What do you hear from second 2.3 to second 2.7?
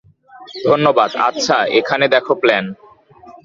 Plan.